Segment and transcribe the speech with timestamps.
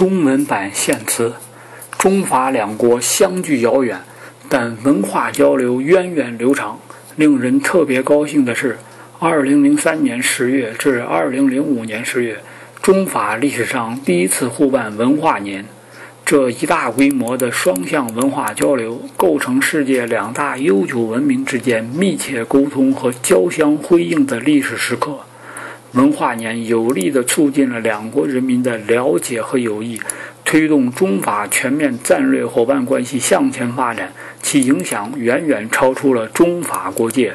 [0.00, 1.34] 中文版献词：
[1.98, 4.00] 中法两国相距遥远，
[4.48, 6.80] 但文化交流源远流长。
[7.16, 8.78] 令人特别高兴的是
[9.18, 12.38] ，2003年10月至2005年10月，
[12.80, 15.66] 中法历史上第一次互办文化年。
[16.24, 25.18] 这一大规模的双向文化交流，构成世界两大悠久文明之间密切沟通和交相辉映的历史时刻。
[25.92, 30.00] 文化年有力地促进了两国人民的了解和友谊，
[30.44, 37.34] 推动中法全面战略伙伴关系向前发展，其影响远远超出了中法国界。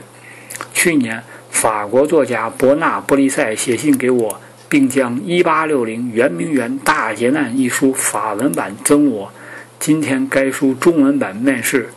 [0.73, 4.41] 去年，法国作家伯纳·布利塞写信给我。
[4.67, 9.31] 并将《一八六零圆明园大劫难》一书法文版赠我。
[9.79, 11.89] 今天该书中文版面世，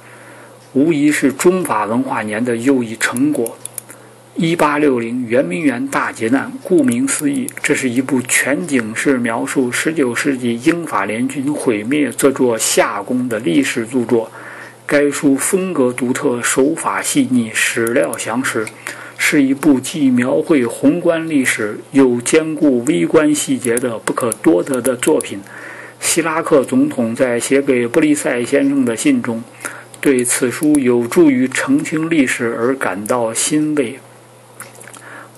[0.75, 3.57] 无疑是中法文化年的又一成果。
[4.41, 14.31] 《一八六零圆明园大劫难》顾名思义，这是一部全景式描述19世纪英法联军毁灭这座夏宫的历史著作。
[14.87, 18.65] 该书风格独特，手法细腻，史料详实。
[19.17, 25.41] 是一部既描绘宏观历史又兼顾微观细节的不可多得的作品。
[25.99, 29.43] 希拉克总统在写给布利塞先生的信中，
[30.01, 33.99] 对此书有助于澄清历史而感到欣慰。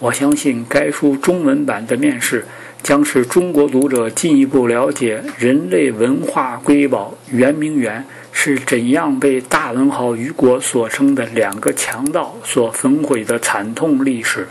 [0.01, 2.47] 我相信该书中文版的面世，
[2.83, 8.05] 将使中国读者进一步了解人类文化瑰宝圆明园。
[8.33, 14.47] 是怎样被大文豪雨果所称的两个强盗所焚毁的惨痛历史？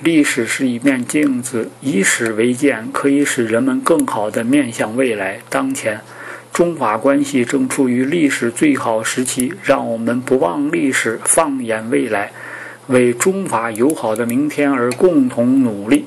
[0.00, 5.38] 历史是一面镜子，以史为鉴，可以使人们更好地面向未来。
[5.48, 6.00] 当前，
[6.52, 12.32] 中法关系正处于历史最好时期，让我们不忘历史，放眼未来，
[12.88, 16.04] 为中法友好的明天而共同努力。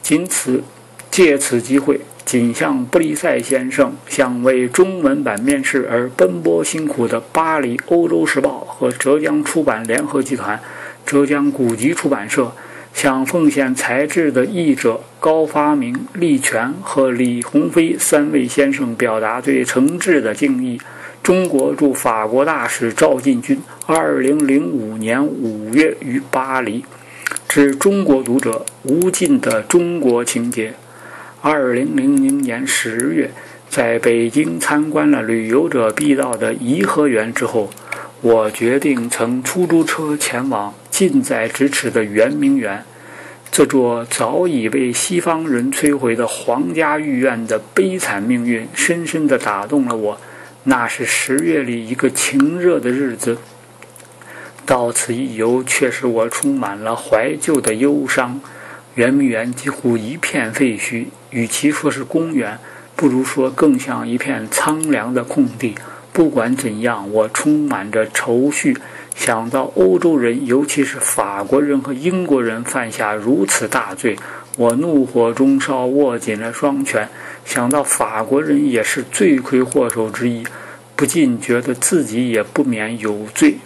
[0.00, 0.62] 仅此，
[1.10, 2.00] 借此机会。
[2.24, 10.58] 仅向布利塞先生，向为中文版面世而奔波辛苦的巴黎《欧洲时报》和浙江出版联合集团、
[11.04, 12.52] 浙江古籍出版社，
[12.94, 20.80] 向奉献才智的译者高发明、厉权和李鸿飞三位先生表达最诚挚的敬意。
[21.22, 26.84] 中国驻法国大使赵进军，二零零五年五月于巴黎，
[27.48, 30.74] 致中国读者无尽的中国情结。
[31.40, 33.30] 二零零零年十月，
[33.70, 37.70] 在北京参观了旅游者必到的颐和园之后，
[38.20, 42.84] 我决定乘出租车前往近在咫尺的圆明园。
[43.52, 50.20] 这座早已被西方人摧毁的皇家御苑的悲惨命运，深深地打动了我。
[50.64, 53.38] 那是十月里一个晴热的日子。
[54.64, 58.40] 到此一游，却使我充满了怀旧的忧伤。
[58.94, 62.58] 圆明园几乎一片废墟，与其说是公园，
[62.94, 65.74] 不如说更像一片苍凉的空地。
[66.12, 68.76] 不管怎样，我充满着愁绪，
[69.16, 74.16] 想到欧洲人，尤其是法国人和英国人犯下如此大罪，
[74.58, 77.08] 我怒火中烧，握紧了双拳。
[77.44, 80.44] 想到法国人也是罪魁祸首之一，
[80.96, 83.56] 不禁觉得自己也不免有罪。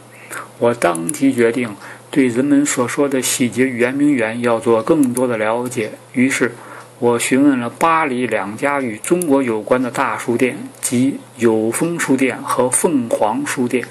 [0.59, 1.75] 我当即决定。
[2.09, 6.53] 对人们所说的洗劫圆明园要做更多的了解，于是
[6.98, 13.84] 我询问了巴黎两家与中国有关的大书店，即有风书店和凤凰书店，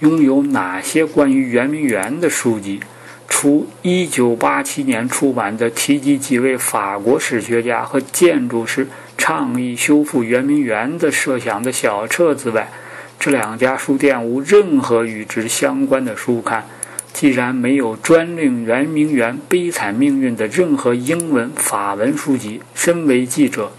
[0.00, 2.78] 拥有哪些关于圆明园的书籍？
[3.34, 12.70] 除1987年出版的提及几位法国史学家和建筑师倡议修复圆明园的设想的小册子外，
[13.18, 16.66] 这两家书店无任何与之相关的书刊。
[17.14, 23.72] 既然没有专令圆明园悲惨命运的任何英文、法文书籍，身为记者，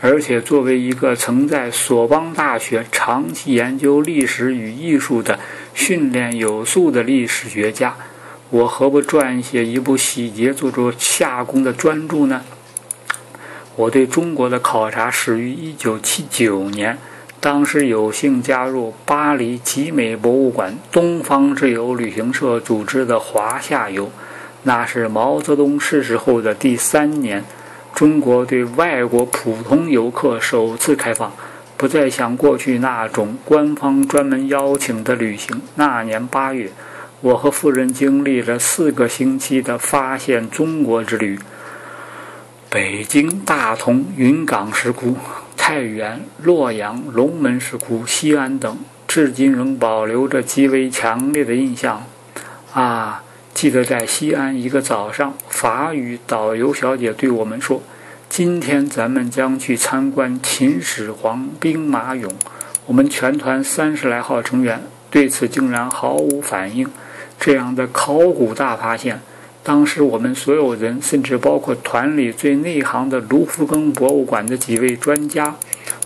[0.00, 5.38] 而且作为一个曾在索邦大学长期研究历史与艺术的
[5.74, 7.96] 训练有素的历史学家，
[8.50, 12.42] 我何不撰写一部洗劫做做夏宫的专著呢？
[13.76, 16.98] 我对中国的考察始于1979年。
[17.38, 24.10] 当时有幸加入巴黎集美博物馆东方之友旅行社组织的华夏游，
[24.64, 27.42] 那是毛泽东逝世后的第三年，
[27.94, 31.32] 中国对外国普通游客首次开放，
[31.78, 35.62] 不再像过去那种官方专门邀请的旅行。
[35.76, 36.70] 那年八月，
[37.22, 41.38] 我和夫人经历了四个星期的发现中国之旅，
[42.70, 45.16] 北京、大同、云冈石窟。
[45.54, 52.04] 太原、洛阳、龙门石窟、西安等，至今仍保留着极为强烈的印象。
[52.72, 57.82] 啊，记得在西安一个早上，法语导游小姐对我们说
[58.30, 62.30] ：“今天咱们将去参观秦始皇兵马俑。
[62.86, 66.90] 我们全团三十来号成员对此竟然毫无反应。
[67.40, 69.22] 这样的考古大发现，
[69.62, 75.56] 当时我们所有人，甚至包括团里最内行的卢浮宫博物馆的几位专家，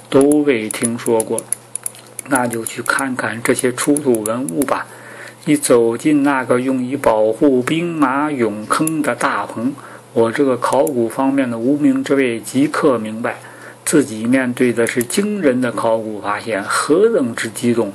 [0.09, 1.41] 都未听说过。
[2.29, 4.87] 那就去看看这些出土文物吧。
[5.45, 9.75] 一走进那个用以保护兵马俑坑的大棚。
[10.13, 13.41] 我这个考古方面的无名之辈即刻明白，
[13.85, 17.93] 自己面对的是惊人的考古发现，何等之激动！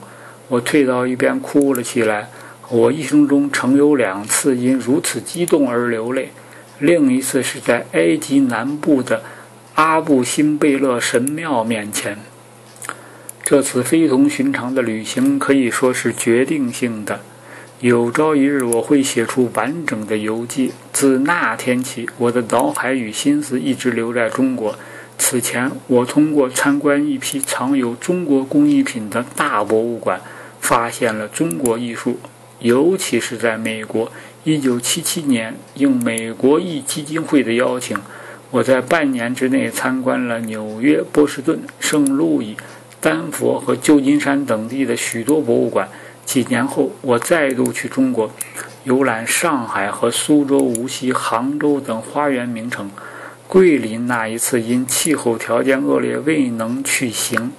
[0.50, 2.30] 我退到一边哭了起来。
[2.72, 6.30] 我一生中曾有两次因如此激动而流泪，
[6.78, 9.24] 另一次是在埃及南部的
[9.74, 12.20] 阿布辛贝勒神庙面前。
[13.44, 17.22] 这次非同寻常的旅行可以说是决定性的。
[17.80, 20.72] 有朝一日，我会写出完整的游记。
[20.94, 24.78] 自那天起，我的脑海与心思一直留在中国。
[25.18, 30.22] 此前，我通过参观一批藏有中国工艺品的大博物馆，
[30.62, 32.20] 发现了中国艺术。
[32.60, 34.12] 尤其是在美国
[34.46, 37.98] ，1977年，应美国裔基金会的邀请，
[38.52, 42.58] 我在半年之内参观了纽约、波士顿、圣路易、
[43.00, 45.88] 丹佛和旧金山等地的许多博物馆。
[46.26, 48.32] 几年后，我再度去中国，
[48.84, 52.92] 游览上海和苏州、无锡、杭州等花园名城。
[53.48, 57.52] 桂林那一次因气候条件恶劣未能去行，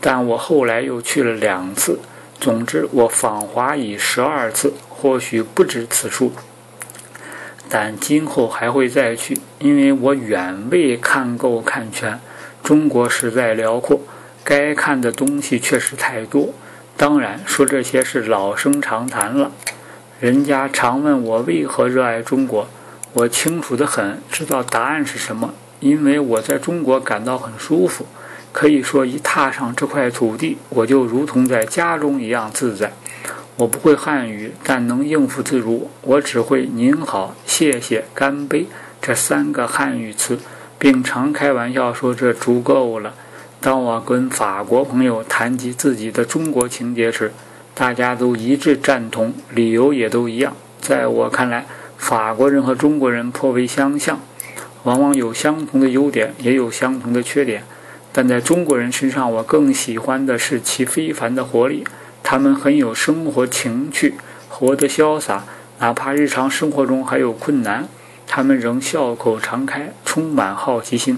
[0.00, 1.98] 但我后来又去了两次。
[2.40, 6.32] 总之，我访华已十二次，或许不止此数，
[7.68, 12.20] 但今后还会再去，因为我远未看够看全。
[12.62, 14.00] 中国实在辽阔，
[14.44, 16.50] 该看的东西确实太多。
[16.96, 19.50] 当然，说这些是老生常谈了。
[20.20, 22.68] 人家常问我为何热爱中国，
[23.14, 25.54] 我清楚的很，知道答案是什么。
[25.80, 28.06] 因为我在中国感到很舒服，
[28.52, 32.92] 可以说一踏上这块土地，我就如同在家中一样自在。
[33.56, 35.90] 我不会汉语，但能应付自如。
[36.02, 38.66] 我只会“您好”“谢谢”“干杯”
[39.02, 40.38] 这三个汉语词，
[40.78, 43.14] 并常开玩笑说这足够了。
[43.60, 47.32] 当我跟法国朋友谈及自己的中国情节时，
[47.74, 50.56] 大家都一致赞同，理由也都一样。
[50.80, 51.66] 在我看来，
[51.96, 54.20] 法国人和中国人颇为相像，
[54.84, 57.64] 往往有相同的优点，也有相同的缺点。
[58.12, 61.84] 但在中国人身上，我更喜欢的是其非凡的活力。
[62.22, 64.14] 他们很有生活情趣，
[64.48, 65.44] 活得潇洒，
[65.78, 67.88] 哪怕日常生活中还有困难，
[68.26, 71.16] 他们仍笑口常开，充满好奇心。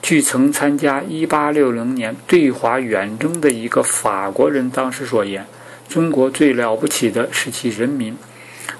[0.00, 5.46] 据曾参加1860年对华远征的一个法国人当时所言，
[5.88, 8.16] 中国最了不起的是其人民。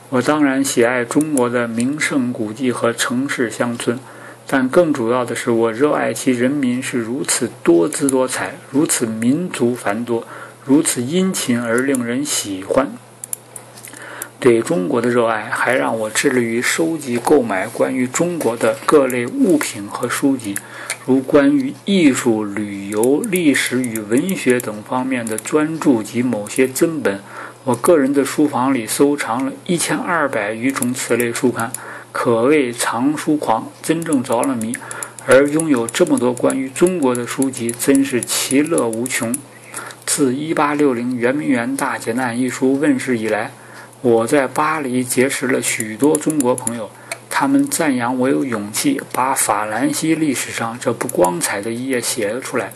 [0.09, 4.01] 我当然喜爱中国的名胜古迹和城市乡村，
[4.55, 10.27] 但更主要的是，我热爱其人民是如此多姿多彩，如此民族繁多，
[10.67, 12.93] 如此殷勤而令人喜欢。
[14.39, 20.55] 对中国的热爱还让我致力于收集、购买关于中国的各类物品和书籍。
[21.07, 27.23] 如关于艺术、旅游、历史与文学等方面的专著及某些真本，
[27.65, 31.73] 我个人的书房里收藏了一千二百余种此类书刊，
[32.13, 34.77] 可谓藏书狂，真正着了迷。
[35.27, 39.35] 而拥有这么多关于中国的书籍，真是其乐无穷。
[40.05, 43.53] 自《一八六零圆明园大劫难》一书问世以来，
[44.01, 46.91] 我在巴黎结识了许多中国朋友。
[47.31, 52.73] 他们赞扬我有勇气把法兰西历史上这不光彩的一页写了出来，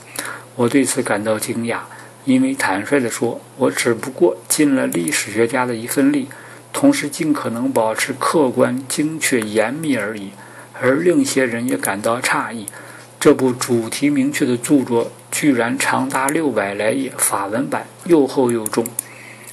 [0.54, 1.80] 我对此感到惊讶，
[2.24, 6.28] 因为坦率地说，我只不过尽了历史学家的一份力，
[6.76, 10.32] 同时尽可能保持客观、精确、严密而已。
[10.78, 12.66] 而另一些人也感到诧异，
[13.18, 18.86] 这部主题明确的著作居然长达六百来页，法文版又厚又重。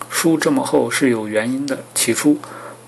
[0.10, 2.38] 书这么厚是有原因的，起初。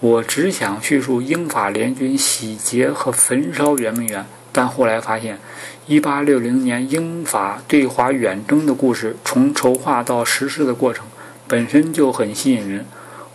[0.01, 5.39] 我只想叙述英法联军洗劫和焚烧圆明园，但后来发现
[5.87, 11.05] ，1860年英法对华远征的故事，从筹划到实施的过程
[11.47, 12.85] 本身就很吸引人，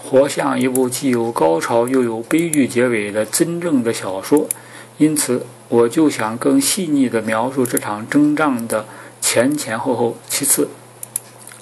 [0.03, 4.49] 活像一部既有高潮又有悲剧结尾的真正的小说。
[4.97, 8.87] 因此，我就想更细腻地描述这场征战的
[9.21, 10.17] 前前后后。
[10.29, 10.69] 其次，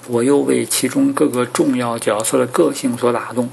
[0.07, 3.49] 我又为其中各个重要角色的个性所打动。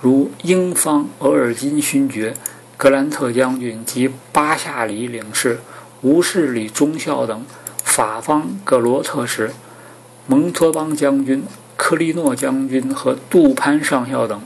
[0.00, 2.34] 如英方额尔金勋爵、
[2.76, 5.60] 格兰特将军及巴夏里领事、
[6.02, 7.38] 吴士里中校等；
[7.82, 9.52] 法方格罗特使、
[10.26, 11.44] 蒙托邦将军、
[11.76, 14.38] 克利诺将军和杜潘上校等；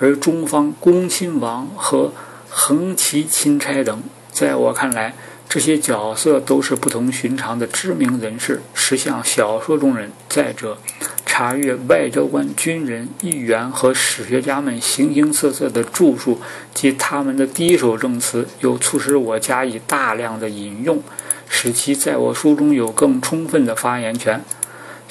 [0.00, 2.12] 而中方恭亲王和
[2.48, 4.02] 横旗钦差等。
[4.30, 5.14] 在我看来，
[5.48, 10.10] 这些角色都是不同寻常的知名人士，实像小说中人。
[10.28, 10.78] 再者，
[11.26, 16.40] 查阅外交官、军人、议员和史学家们形形色色的著述
[16.72, 21.02] 及他们的第一手证词，又促使我加以大量的引用，
[21.48, 24.42] 使其在我书中有更充分的发言权。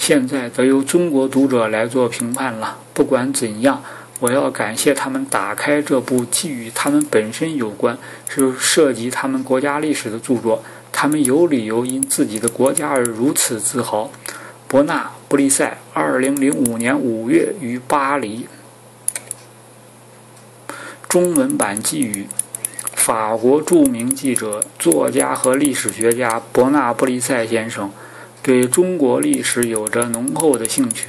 [0.01, 2.79] 现在则由中国读者来做评判了。
[2.91, 3.84] 不管怎样。
[4.20, 7.98] 我要感谢他们打开这部既与他们本身有关，
[8.29, 10.63] 是涉及他们国家历史的著作。
[10.91, 14.12] 他们有理由因自己的国家而如此自豪。
[14.67, 18.48] 伯纳·布利塞，二零零五年五月于巴黎。
[21.10, 22.27] 中文版寄语：
[22.93, 27.91] 法国著名记者、作家和历史学家伯纳·布利塞先生，
[28.43, 31.07] 对中国历史有着浓厚的兴趣。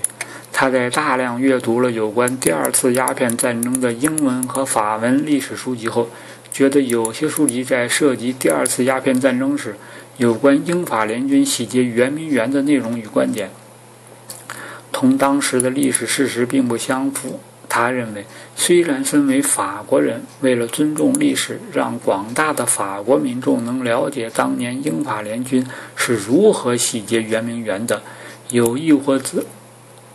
[0.52, 6.08] 他在大量阅读了有关第二次鸦片战争的英文和法文历史书籍后，
[6.52, 9.76] 觉得有些书籍在涉及第二次鸦片战争时，
[10.18, 13.50] 有关英法联军洗劫圆明园的内容与观点，
[14.92, 17.40] 同当时的历史事实并不相符。
[17.74, 28.02] 他认为，虽然身为法国人，为了尊重历史，让广大的法国民众能了解当年英法联军是如何洗劫圆明园的，
[28.50, 29.46] 有意或者。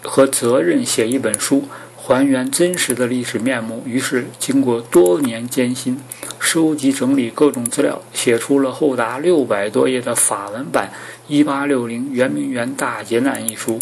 [0.04, 1.64] 和责任写一本书，
[1.98, 3.82] 还原真实的历史面目。
[3.86, 6.00] 于是，经过多年艰辛，
[6.40, 10.94] 收集整理各种资料，写出了厚达六百多页的法文版
[11.46, 13.80] 《1860圆明园大劫难》一书。《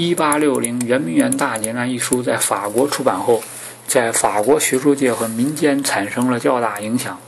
[0.00, 3.42] 1860圆明园大劫难》一书在法国出版后，
[3.86, 7.18] 在法国学术界和民间产生了较大影响。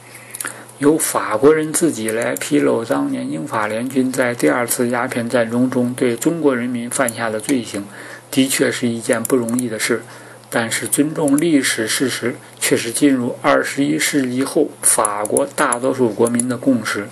[0.79, 7.85] 由法国人自己来披露当年英法联军在第二次鸦片战争中对中国人民犯下的罪行，
[8.31, 10.03] 的确是一件不容易的事。
[10.49, 17.09] 但是，尊重历史事实却是进入二十一世纪后法国大多数国民的共识。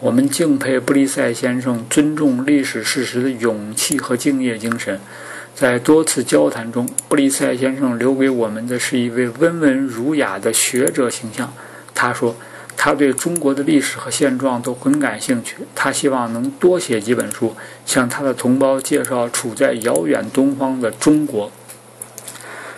[0.00, 5.00] 我们敬佩布利塞先生尊重历史事实的勇气和敬业精神。
[5.56, 11.52] 在多次交谈中，布利塞先生留给我们的是一位温文儒雅的学者形象。
[11.94, 12.36] 他说。
[12.80, 21.50] 他对中国的历史和现状都很感兴趣，他希望能多写几本书，向他的同胞介绍处在遥远东方的中国。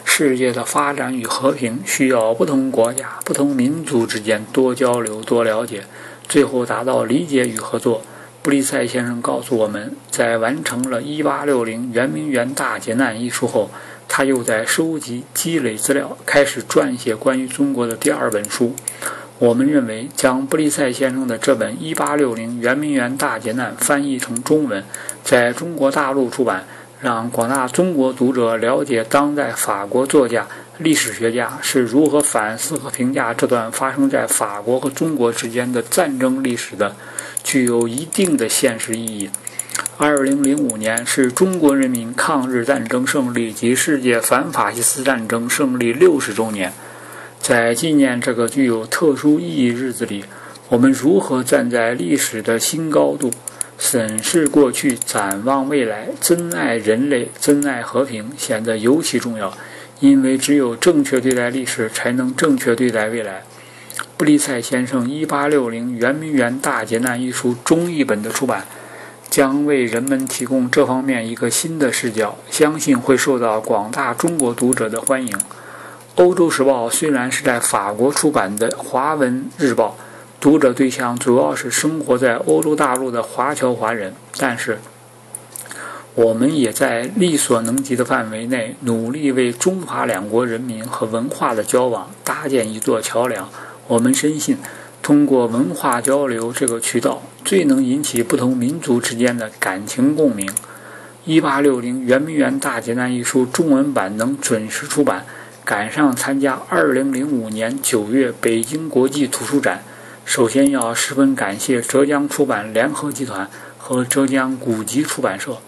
[0.06, 5.84] 世界的发展与和平需要不同国家、不同民族之间多交流、多了解，
[6.30, 8.02] 最后达到理解与合作。
[8.40, 13.68] 布利塞先生告诉我们，在完成了《一八六零圆明园大劫难》一书后，
[14.08, 18.74] 他又在收集、积累资料，开始撰写关于中国的第二本书。
[19.40, 24.84] 我们认为，将布利塞先生的这本《一八六零圆明园大劫难》翻译成中文，
[25.24, 26.64] 在中国大陆出版，
[27.00, 30.46] 让广大中国读者了解当代法国作家、
[30.82, 36.96] 历史学家是如何反思和评价这段发生在法国和中国之间的战争历史的，
[37.44, 39.28] 具有一定的现实意义。
[39.98, 46.72] 二零零五年是中国人民抗日战争胜利及世界反法西斯战争胜利六十周年。
[47.38, 50.24] 在纪念这个具有特殊意义日子里，
[50.70, 53.30] 我们如何站在历史的新高度，
[53.78, 59.52] 审视过去，展望未来，珍爱人类，珍爱和平，显得尤其重要。
[60.00, 63.42] 因为只有正确对待历史，才能正确对待未来。
[64.16, 68.64] 布利塞先生《一八六零圆明园大劫难》一书中译本的出版，
[69.28, 75.36] 将为人们提供这方面一个新的视角，相信会受到广大中国读者的欢迎。
[76.16, 79.98] 《欧洲时报》虽然是在法国出版的华文日报，
[80.40, 84.80] 读者对象主要是生活在欧洲大陆的华侨华人，但是
[86.16, 93.48] 我们也在力所能及的范围内努力为中华两国人民和文化的交往搭建一座桥梁。
[93.86, 94.58] 我们深信，
[95.02, 100.48] 通过文化交流这个渠道，最能引起不同民族之间的感情共鸣。
[101.24, 105.24] 《一八六零圆明园大劫难》一书中文版能准时出版。
[105.62, 109.84] 赶上参加2005年9月北京国际图书展，
[110.24, 113.48] 首先要十分感谢浙江出版联合集团
[113.78, 115.58] 和浙江古籍出版社。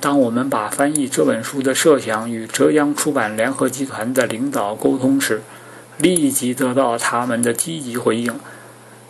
[0.00, 5.42] 当我们把翻译这本书的设想与浙江出版联合集团的领导沟通时，
[5.98, 8.34] 立即得到他们的积极回应，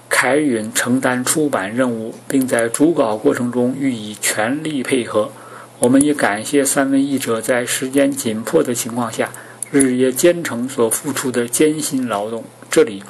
[0.09, 5.31] 凯允承担出版任务，并在主稿过程中予以全力配合。
[5.79, 9.31] 我们也感谢三位译者在时间紧迫的情况下。
[9.73, 12.43] 日夜兼程所付出的艰辛劳动。
[12.69, 13.05] 这里，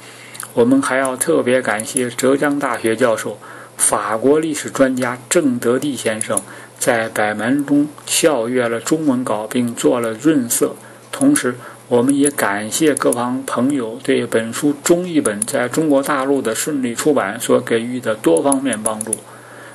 [0.53, 3.39] 我们还要特别感谢浙江大学教授、
[3.79, 6.39] 法国历史专家郑德地先生，
[6.81, 10.75] 在百忙中校阅了中文稿并做了润色。
[11.13, 11.55] 同时，
[11.89, 19.15] 我们也感谢各方朋友对本书中译本在中国大陆的顺利出版所给予的多方面帮助。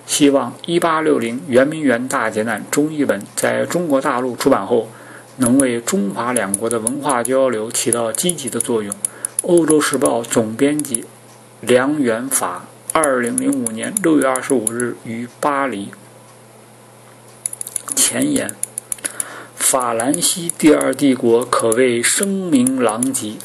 [0.08, 4.90] 希望1860圆明园大劫难中译本在中国大陆出版后，
[5.38, 8.96] 能为中法两国的文化交流起到积极的作用。
[9.44, 11.06] 欧洲时报总编辑
[11.62, 15.90] 梁元法，二零零五年六月二十五日于巴黎。
[18.08, 18.52] 前言。
[19.56, 23.38] 法兰西第二帝国可谓声名狼藉，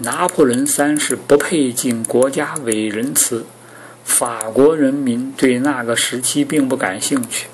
[0.00, 3.46] 拿破仑三世不配进国家伟人祠。
[4.04, 7.46] 法国人民对那个时期并不感兴趣。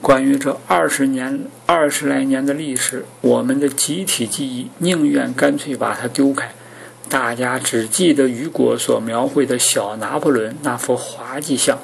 [0.00, 6.50] 关于这二十年、二十来年的历史，我们的集体记忆宁愿干脆把它丢开。
[7.08, 11.78] 大家只记得雨果所描绘的小拿破仑那幅滑稽像。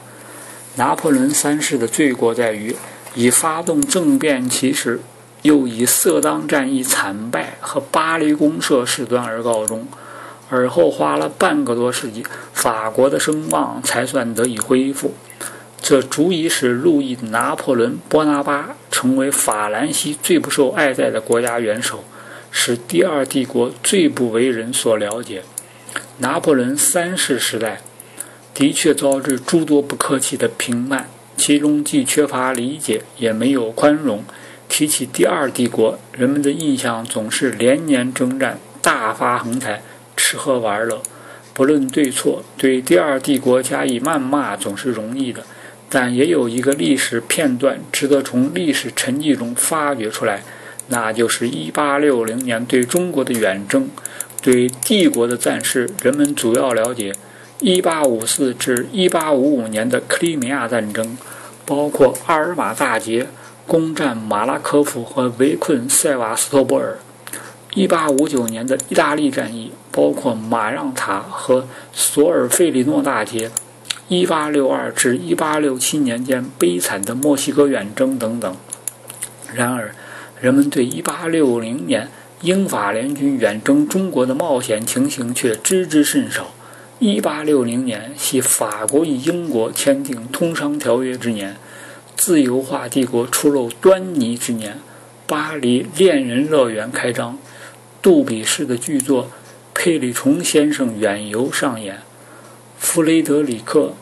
[0.75, 2.75] 拿破仑三世的罪过在于，
[3.15, 5.01] 以发动政变起始。
[5.43, 9.87] 又以色当战役惨败和巴黎公社事端而告终，
[10.51, 15.15] 而后花了半个多世纪，法国的声望才算得以恢复。
[15.81, 22.03] 这足以使路易·拿破仑·波拿巴成为法兰西最不受爱戴的国家元首，
[22.51, 25.45] 使第二帝国最不为人所了解。
[26.19, 27.81] 拿破仑三世时代
[28.53, 34.25] 的确遭致诸多不客气的评判，其中既缺乏理解，也没有宽容。
[34.69, 39.81] 提起第二帝国，人们的印象总是连年征战、大发横财、
[40.17, 41.01] 吃喝玩乐。
[41.55, 45.43] 不论对错，对第二帝国加以谩骂总是容易的。
[45.89, 50.43] 但也有一个历史片段值得从历史沉寂中发掘出来，
[50.89, 53.89] 那就是1860年对中国的远征。
[54.43, 57.15] 对帝国的战事，人们主要了解
[57.61, 61.17] 1854至1855年的克里米亚战争，
[61.65, 63.29] 包括阿尔玛大捷。
[63.67, 66.97] 攻占马拉科夫和围困塞瓦斯托波尔。
[67.75, 73.51] 1859年的意大利战役包括马让塔和索尔费里诺大捷。
[74.09, 78.57] 1862至1867年间悲惨的墨西哥远征等等。
[79.53, 79.95] 然而，
[80.41, 82.09] 人们对1860年
[82.41, 86.55] 英法联军远征中国的冒险情形却知之甚少。
[87.01, 91.57] 1860年系法国与英国签订通商条约之年。
[92.17, 94.81] 自由化帝国初露端倪之年，
[95.29, 97.39] 巴黎恋人乐园开张，
[98.03, 99.25] 杜比式的剧作
[99.73, 102.01] 《佩里虫先生远游》上演，
[102.77, 103.81] 弗雷德里克·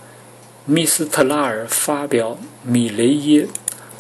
[0.65, 3.43] 密斯特拉尔发表《米雷耶》，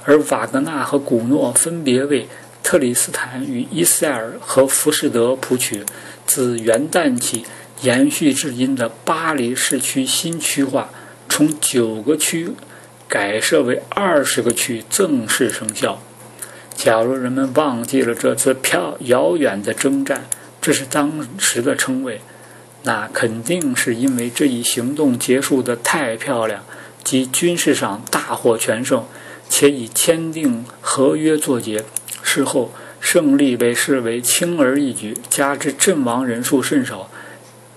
[0.07, 2.27] 而瓦格纳和古诺分别为
[2.63, 5.85] 特里斯坦与伊塞尔和浮士德谱曲。
[6.25, 7.45] 自元旦起
[7.83, 10.91] 延续至今的巴黎市区新区划，
[11.29, 12.51] 从九个区。
[13.09, 16.03] 改设为二十个区正式生效。
[16.75, 20.27] 假如人们忘记了这次飘遥远的征战，
[20.61, 22.21] 这是当时的称谓，
[22.83, 26.65] 那肯定是因为这一行动结束的太漂亮，
[27.05, 29.05] 即军事上大获全胜，
[29.49, 31.85] 且以签订合约作结。
[32.25, 37.09] 事后胜利被视为轻而易举，加之阵亡人数甚少，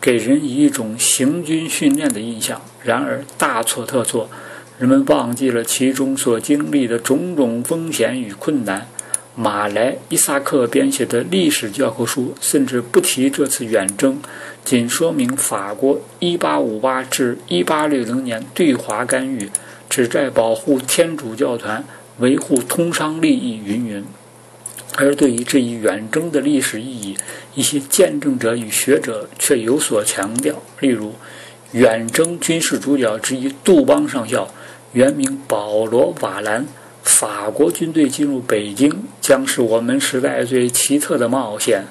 [0.01, 2.61] 给人以一种行军训练的印象。
[2.83, 4.29] 然而大错特错。
[4.77, 8.87] 人们忘记了其中所经历的种种风险与困难。
[9.35, 14.19] 马来·伊萨克编写的历史教科书甚至不提这次远征，
[14.63, 19.49] 仅说明法国1858至1860年对华干预，
[19.89, 21.83] 旨在保护天主教团、
[22.19, 24.05] 维护通商利益，云云。
[25.01, 27.17] 而对于这一远征的历史意义，
[27.55, 30.61] 一些见证者与学者却有所强调。
[30.81, 31.13] 例如，
[31.71, 34.53] 远征军事主角之一杜邦上校。
[34.91, 36.67] 原名保罗·瓦兰，
[37.01, 41.85] 法国军队进入北京将是我们时代最奇特的冒险。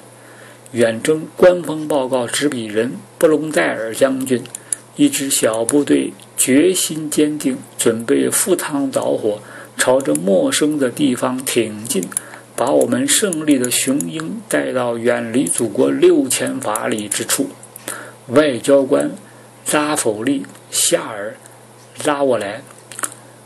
[0.73, 4.43] 远征官方报告执笔人布隆代尔将军，
[4.95, 9.41] 一支小部队决心坚定，准备赴汤蹈火，
[9.77, 12.03] 朝着陌生的地方挺进，
[12.59, 17.51] 把我们胜利的雄鹰带到远离祖国六千法里之处。
[18.27, 19.11] 外交官
[19.71, 21.37] 拉弗利·夏尔·
[22.05, 22.61] 拉沃莱。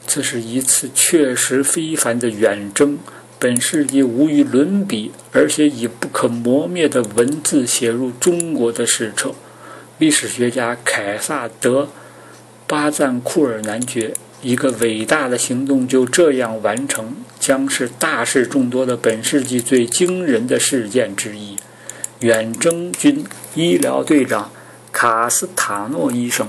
[0.07, 2.97] 这是一次确实非凡的远征，
[3.37, 9.35] 本世纪无与伦比，而且以不可磨灭的文字写入中国的史册。
[9.99, 11.83] 历史学家凯撒德·
[12.65, 21.57] 巴赞库尔男爵：“一个伟大的行动就这样完成，将是大事众多的本世纪最惊人的事件之一。”
[22.21, 24.49] 远征军医疗队长
[24.93, 26.47] 卡斯塔诺医生。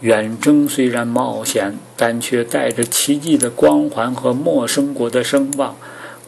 [0.00, 5.76] 远征虽然冒险，但却带着奇迹的光环和陌生国的声望，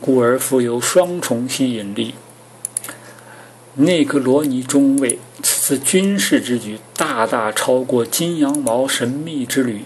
[0.01, 2.15] 故而富有双重吸引力。
[3.75, 9.85] 内格罗尼中尉此次军事之举大大超过金羊毛神秘之旅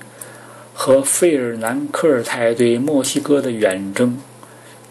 [0.81, 4.17] 和费尔南科尔泰对墨西哥的远征。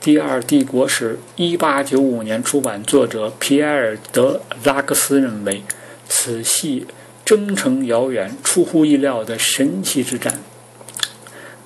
[0.02, 5.64] 第二帝国史1895年出版，作者皮埃尔·德拉克斯认为，
[6.10, 6.86] 此系
[7.24, 10.42] 征程遥远、出乎意料的神奇之战。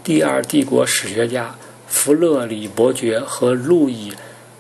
[0.04, 1.56] 第二帝国史学家
[1.88, 4.14] 弗勒里伯爵和路易。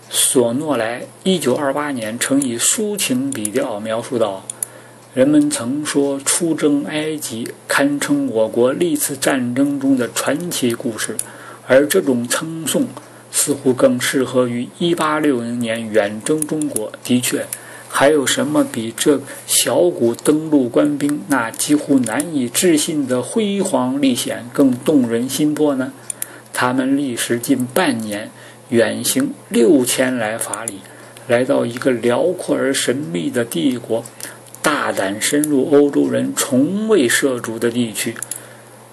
[0.09, 4.43] 索诺莱1928年曾以抒情笔调描述道
[5.13, 11.17] ：“人们曾说出征埃及堪称我国历次战争中的传奇故事，
[11.67, 12.87] 而这种称颂
[13.29, 16.93] 似乎更适合于1860年远征中国。
[17.03, 17.45] 的确，
[17.89, 25.91] 还有什么比这小股登陆官兵那几乎难以置信的辉煌历险更动人心魄呢？
[26.53, 28.31] 他们历时近半年。”
[28.71, 30.75] 远行六千来法里，
[31.27, 34.05] 来到一个辽阔而神秘的帝国，
[34.61, 38.15] 大胆深入欧洲人从未涉足的地区。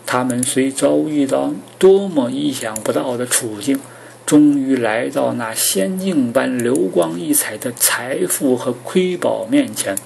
[0.07, 3.78] 他们虽遭遇到多么意想不到的处境，
[4.24, 9.96] 终于来到那仙境般流光溢彩的财富和瑰宝面前，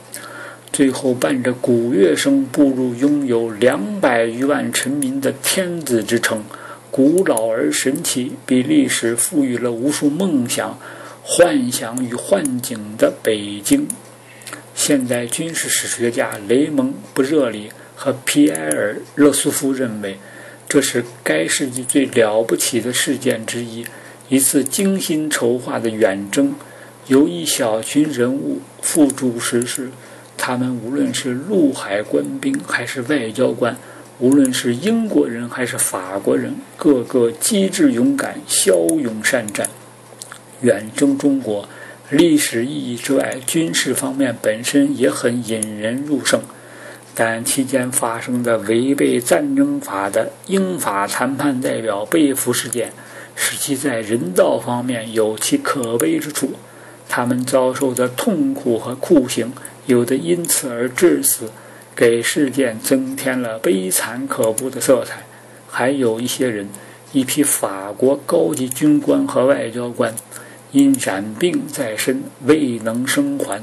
[0.73, 6.43] 最后伴着鼓乐声步入拥有两百余万臣民的天子之城。
[6.91, 10.79] 古老而神奇，比历史赋予了无数梦想、
[11.23, 13.87] 幻想与幻境的北京。
[14.75, 20.19] 现代军事史学家雷蒙·布热里和皮埃尔·勒苏夫认为，
[20.69, 23.87] 这是该世纪最了不起的事件之一——
[24.29, 26.55] 一次精心筹划的远征，
[27.07, 29.91] 由一小群人物付诸实施。
[30.37, 33.77] 他们无论是陆海官兵，还是外交官。
[34.19, 39.69] 无论是英国人还是法国人，个个机智勇敢、骁勇善战。
[40.63, 41.69] 远征中国，
[42.13, 46.43] 历史意义之外，军事方面本身也很引人入胜。
[47.15, 52.93] 但期间发生的违背战争法的英法谈判代表被俘事件，
[53.35, 56.53] 使其在人道方面有其可悲之处。
[57.09, 59.51] 他们遭受的痛苦和酷刑，
[59.87, 61.51] 有的因此而致死。
[61.95, 65.25] 给事件增添了悲惨可怖的色彩。
[65.69, 66.69] 还有一些人，
[67.13, 70.15] 一批法国高级军官和外交官，
[70.73, 73.63] 因染病在身，未能生还。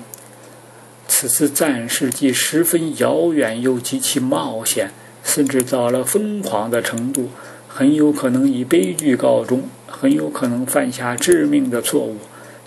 [1.08, 4.92] 此次战事既十分遥远，又极其冒险，
[5.24, 7.30] 甚至到了疯狂的程度，
[7.68, 12.18] 很有可能以悲剧告终，很有可能犯下致命的错误。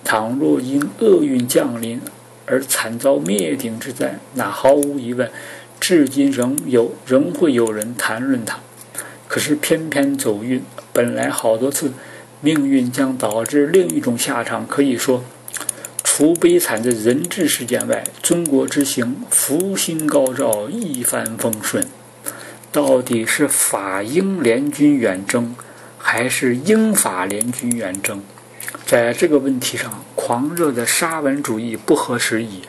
[0.05, 2.01] 倘若因厄运降临，
[2.45, 5.31] 而惨遭灭顶之灾，那毫无疑问，
[5.79, 8.59] 至今仍有仍会有人谈论它。
[9.29, 10.61] 可是偏偏走运，
[10.93, 11.93] 本来好多次，
[12.43, 14.67] 命运将导致另一种下场。
[14.67, 15.25] 可以说，
[16.05, 21.87] 除悲惨的人质事件外，中国之行福星高照，一帆风顺。
[22.71, 25.55] 到底是法英联军远征，
[25.99, 28.23] 还是英法联军远征？
[28.85, 32.63] 在这个问题上，狂热的沙文主义不合时宜。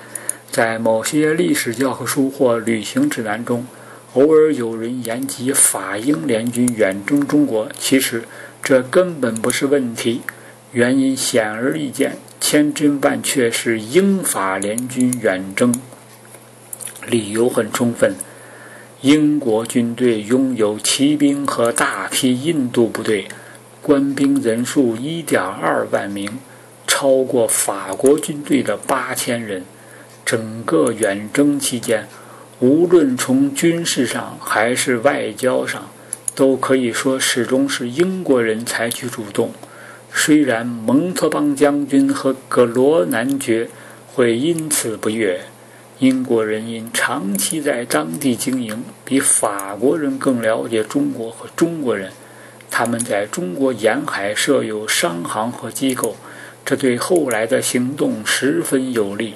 [0.51, 3.65] 在某些历史教科书或旅行指南中，
[4.13, 7.67] 偶尔有人言及法英联军远征中国。
[7.79, 8.23] 其实，
[8.63, 10.21] 这根本不是问题。
[10.71, 15.75] 原因显而易见，千真万确是英法联军远征。
[17.05, 18.15] 理由很充分：
[19.01, 23.27] 英国军队拥有骑兵和大批印度部队。
[23.81, 26.39] 官兵人数一点二万名，
[26.87, 29.65] 超过法国军队的八千人。
[30.25, 32.07] 整个远征期间，
[32.61, 35.89] 无论从军事上还是外交上，
[36.35, 39.51] 都可以说始终是英国人采取主动。
[40.11, 43.69] 虽然蒙特邦将军和格罗男爵
[44.13, 45.41] 会因此不悦，
[45.99, 52.11] 英国人因长期在当地经营，比法国人更了解中国和中国人。
[52.69, 56.15] 他们在中国沿海设有商行和机构，
[56.65, 59.35] 这对后来的行动十分有利。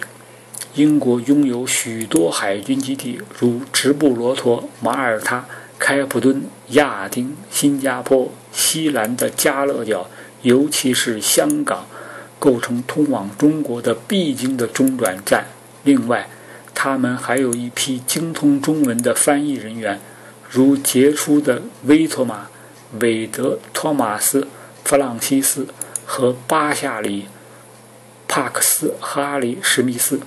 [0.73, 5.45] 英国拥有许多海军基地，如直布罗陀、马耳他、
[5.79, 10.09] 开普敦、亚丁、新加坡、西兰的加勒角，
[10.41, 11.85] 尤其是香港，
[12.39, 15.47] 构成通往中国的必经的中转站。
[15.83, 16.27] 另外，
[16.73, 19.99] 他们还有一批精通中文的翻译人员，
[20.49, 22.47] 如杰出的威托马。
[23.01, 24.41] 韦德·托马斯·
[24.85, 25.67] 弗朗西斯
[26.05, 27.23] 和巴夏里·
[28.29, 30.21] 帕克斯·哈里·史密斯，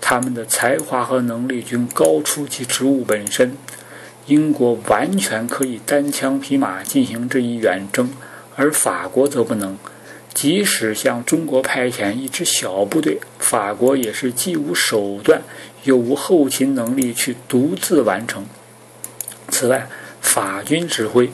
[0.00, 3.58] 他们的才华和能力均高出其职务本身。
[4.26, 8.10] 英国完全可以单枪匹马进行这一远征，
[8.56, 9.78] 而法国则不能。
[10.34, 15.40] 即使向中国派遣一支小部队，法国也是既无手段
[15.84, 18.44] 又无后勤能力去独自完成。
[19.48, 19.88] 此外，
[20.20, 21.30] 法军指挥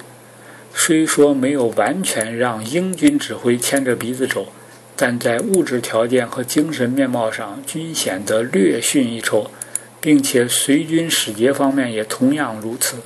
[0.75, 4.53] 虽说没有完全让英军指挥牵着鼻子走，
[4.95, 9.51] 但在物质条件和精神面貌上均显得略逊一筹，
[10.03, 12.99] 并且随军使节方面也同样如此。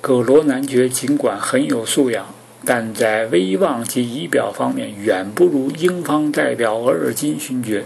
[0.00, 2.26] 葛罗男爵尽管很有素养。
[2.64, 7.84] 但在威望及仪表方面，远不如英方代表额尔金勋爵。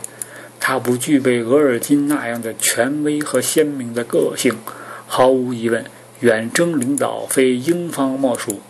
[0.58, 4.54] 他不具备额尔金那样的权威和鲜明的个性。
[5.06, 5.84] 毫无疑问，
[6.20, 8.60] 远征领导非英方莫属。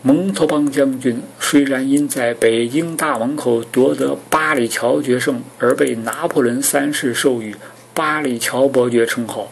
[0.00, 7.54] 蒙托邦将军虽然因在北京大门口夺得巴里乔决胜而被拿破仑三世授予
[7.96, 9.50] 巴里乔伯爵称号，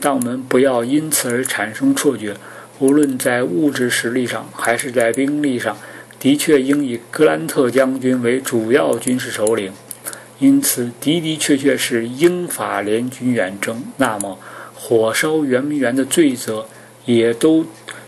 [0.00, 2.34] 但我们不要因此而产生错觉。
[2.80, 5.78] 无论在物质实力上还是在兵力上，
[6.18, 9.72] 的确应以格兰特将军为主要军事首领。
[10.40, 13.84] 因此，的的确确是英法联军远征。
[13.98, 14.40] 那么，
[14.74, 16.66] 火烧圆明园的罪责
[17.04, 17.64] 也都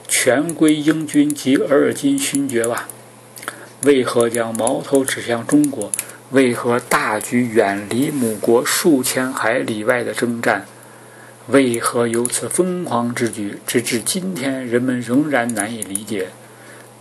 [0.08, 2.88] 全归英军及额尔金勋爵吧？
[3.82, 5.92] 为何将矛头指向中国？
[6.32, 10.66] 为何大举远离母国数千海里外的征战？
[11.46, 13.58] 为何有此疯狂之举？
[13.64, 16.30] 直至今天，人们仍然难以理解。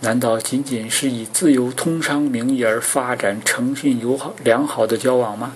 [0.00, 5.54] 难道仅仅是以自由通商名义而发展诚信友好良好的交往吗？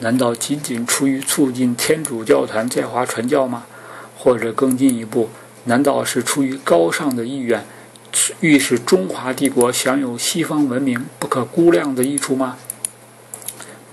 [0.00, 3.64] 难道仅仅出于促进天主教团在华传教吗？
[4.18, 5.30] 或者更进一步，
[5.64, 7.64] 难道是出于高尚的意愿，
[8.40, 12.58] 欲使中华帝国享有西方文明不可估量的益处吗？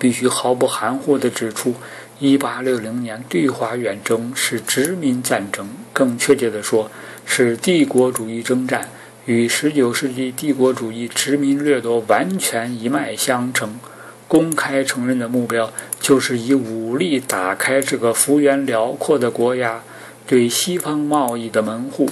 [0.04, 1.74] 必须毫不含糊地指出。
[2.20, 6.92] 一八六零年对华远征是殖民战争，更确切地说，
[7.26, 8.90] 是帝国主义征战，
[9.26, 13.80] 与十九世纪帝国主义殖民掠夺完全一脉相承。
[14.28, 19.82] 公开承认的目标就是以武力打开这个幅员辽阔的国家
[20.28, 22.10] 对西方贸易的门户。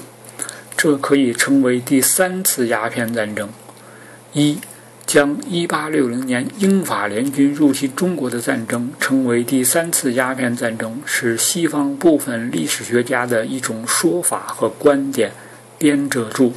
[0.77, 3.49] 这可以称为第三次鸦片战争。
[4.32, 4.60] 一。
[5.05, 15.31] 将1860年英法联军入侵中国的战争称为第三次鸦片战争，是西方部分历史学家的一种说法和观点。
[15.77, 16.53] 编者注：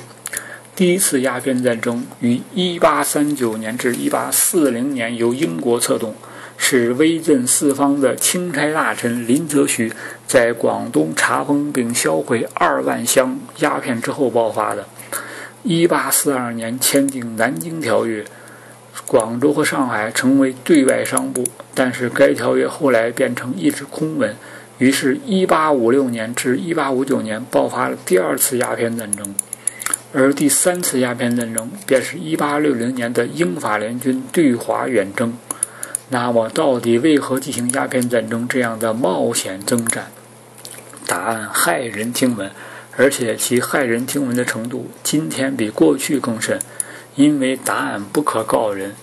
[0.76, 6.14] 第一次鸦片战争于1839年至1840年由英国策动，
[6.56, 9.90] 是威震四方的钦差大臣林则徐
[10.26, 14.86] 在广东查封并销毁二万箱鸦片之后爆发的。
[15.64, 18.22] 1842年签订《南京条约》。
[19.06, 24.34] 广州和上海成为对外商部，但是该条约后来变成一纸空文。
[24.78, 29.34] 于是，1856年至1859年爆发了第二次鸦片战争，
[30.12, 35.36] 而第三次鸦片战争便是1860年的英法联军对华远征。
[36.08, 40.06] 那么，到底为何进行鸦片战争这样的冒险征战？
[41.06, 42.50] 答案骇人听闻，
[42.96, 46.58] 而且其骇人听闻的程度今天比过去更甚。
[47.16, 48.96] 因为答案不可告人，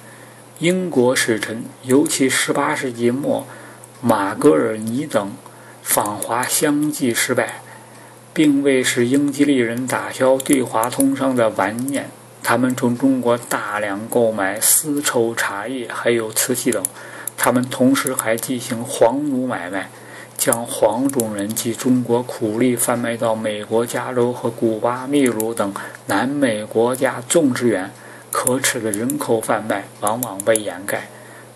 [0.60, 3.48] 英国使臣，尤其18世纪末
[4.02, 5.32] 马格尔尼等
[5.82, 7.62] 访华相继失败，
[8.34, 12.10] 并未使英吉利人打消对华通商的顽念。
[12.44, 16.84] 他们从中国大量购买丝绸、茶叶，还有瓷器等。
[17.38, 19.90] 他们同时还进行黄奴买卖，
[20.42, 25.72] 将黄种人及中国苦力贩卖到美国加州和古巴、秘鲁等
[26.08, 27.92] 南美国家种植园。
[28.32, 31.10] 可耻的人口贩卖往往被掩盖。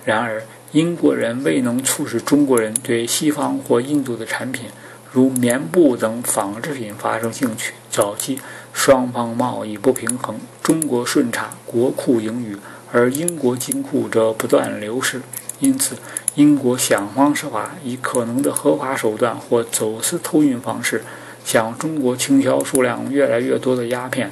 [0.03, 4.65] 然而，英国人未能促使中国人对西方或印度的产品，
[5.11, 7.73] 如棉布等纺织品发生兴趣。
[7.89, 8.39] 早期
[8.71, 12.55] 双方贸易不平衡，中国顺差，国库盈余，
[12.91, 15.21] 而英国金库则不断流失。
[15.59, 15.95] 因此，
[16.35, 21.03] 英国想方设法以可能的合法手段或走私偷运方式，
[21.43, 24.31] 向中国倾销数量越来越多的鸦片。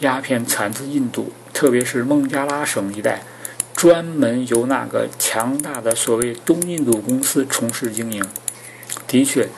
[0.00, 1.32] 鸦片产自印度。
[1.52, 3.24] 特别是孟加拉省一带，
[3.74, 8.24] 专门由那个强大的所谓东印度公司从事经营。
[9.08, 9.48] 的确，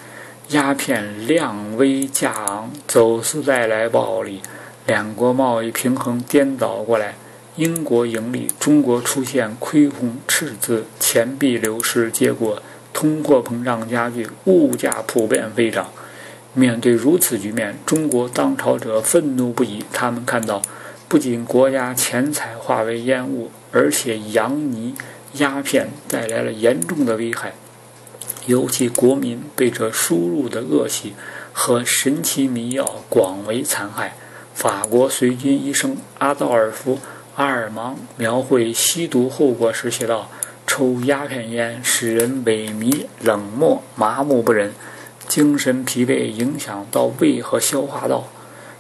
[0.49, 4.41] 鸦片量微价昂，走私带来暴利，
[4.87, 7.17] 两国贸易平衡颠倒过来，
[7.61, 12.63] 英国盈利，中国出现亏空赤字，钱币流失，结果
[12.95, 15.91] 通货膨胀加剧，物价普遍飞涨。
[16.55, 20.63] 面对如此局面，中国当朝者愤怒不已，他们看到。
[21.07, 24.95] 不仅国家钱财化为烟雾，而且洋泥、
[25.35, 27.53] 鸦片带来了严重的危害，
[28.47, 31.13] 尤其国民被这输入的恶习
[31.53, 34.15] 和神奇迷药广为残害。
[34.55, 36.97] 法国随军医生阿道尔夫·
[37.37, 40.29] 阿尔芒描绘吸毒后果时写道
[40.67, 44.73] ：“抽鸦片烟使人萎靡、冷漠、麻木不仁，
[45.29, 48.25] 精神疲惫，影响到胃和消化道，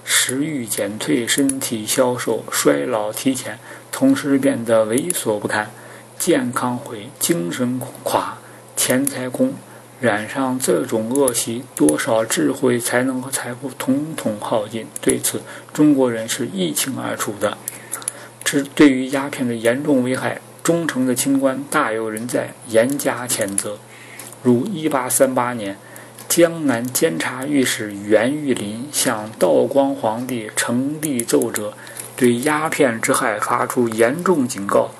[0.04, 3.58] 食欲减退，身体消瘦，衰老提前，
[3.92, 5.70] 同时变得猥琐不堪，
[6.18, 8.36] 健康毁，精神垮，
[8.76, 9.54] 钱财空。
[10.00, 14.86] 染上这种恶习，多少智慧、才能和财富统统耗尽。
[15.02, 15.42] 对此，
[15.74, 17.56] 中国人是一清二楚的。”
[18.42, 23.78] 这对于鸦片的严重危害，忠诚的清官大有人在，严加谴责。
[24.42, 25.76] 如1838年，
[26.28, 31.74] 江南监察御史袁玉林向道光皇帝呈递奏折，
[32.16, 34.90] 对鸦片之害发出严重警告。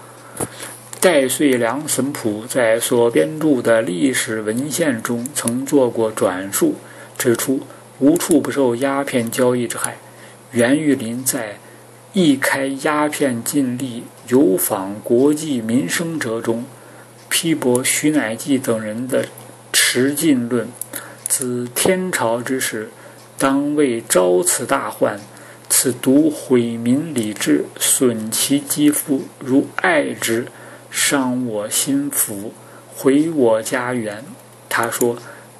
[1.01, 6.77] 戴遂良神甫在所编著的历史文献中曾做过转述，
[7.19, 7.63] 指出
[7.99, 9.97] 无处不受鸦片交易之害。
[10.53, 11.59] 袁玉林在。
[12.13, 16.65] 一开鸦片禁令有访国际民生者中，
[17.29, 19.27] 批驳徐乃记等人的
[19.73, 20.67] 持禁论。
[21.29, 22.91] 自天朝之时，
[23.39, 25.21] 当为招此大患。
[25.69, 30.49] 此毒毁民理智，损其肌肤，如爱之，
[30.91, 32.53] 伤我心腹，
[32.93, 34.25] 毁我家园。
[34.69, 35.17] 他说，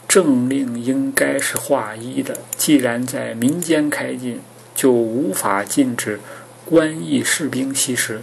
[0.09, 4.41] 政令应该是划一的，既然在民间开禁，
[4.81, 6.19] 就无法禁止。
[6.65, 8.23] 官役士兵吸食，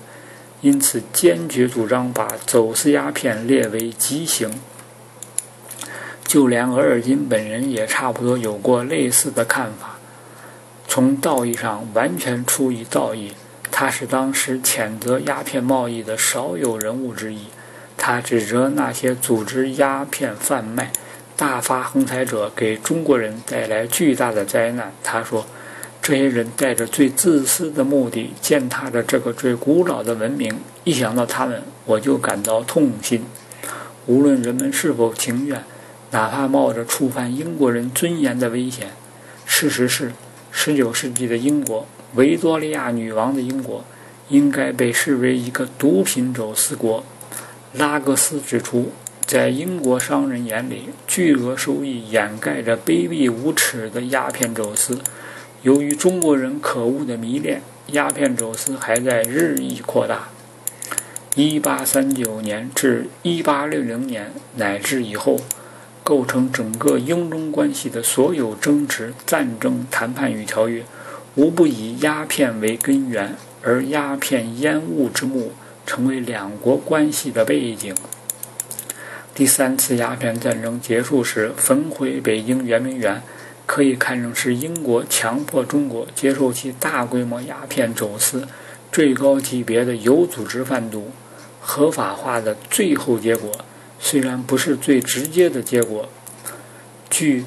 [0.62, 4.60] 因此坚决主张把走私鸦片列为极刑。
[6.26, 10.00] 就连额尔金本人也差不多有过类似的看法。
[10.88, 13.34] 从道义上完全出于道义，
[13.70, 17.42] 他是当时谴责鸦片贸易的少有人物之一。
[17.96, 20.92] 他指责那些组织鸦片贩卖、
[21.36, 24.92] 大发横财者给中国人带来巨大的灾难。
[25.04, 25.46] 他说。
[26.08, 30.58] 这些人带着最自私的目的践踏着这个最古老的文明。
[30.86, 33.26] 一想到他们，我就感到痛心。
[34.06, 35.62] 无论人们是否情愿，
[36.12, 38.92] 哪怕冒着触犯英国人尊严的危险，
[39.46, 40.14] 事实是
[40.54, 43.84] ，19世纪的英国，维多利亚女王的英国，
[44.30, 47.04] 应该被视为一个毒品走私国。
[47.74, 48.94] 拉格斯指出，
[49.26, 54.98] 在英国商人眼里，巨额收益掩盖着卑鄙无耻的鸦片走私。
[55.64, 60.30] 由于中国人可恶的迷恋，鸦片走私还在日益扩大。
[61.36, 65.40] 1839年至1860年乃至以后，
[66.04, 70.84] 构成整个英中关系的所有争执、战争、谈判与条约，
[71.36, 75.52] 无不以鸦片为根源，而鸦片烟雾之幕
[75.86, 77.96] 成为两国关系的背景。
[79.36, 83.22] 第三次鸦片战争结束时，焚毁北京圆明园。
[83.68, 88.48] 可以看成是英国强迫中国接受其大规模鸦片走私、
[88.92, 91.12] 最高级别的有组织贩毒
[91.60, 93.52] 合法化的最后结果，
[94.00, 96.08] 虽然不是最直接的结果。
[97.10, 97.46] 据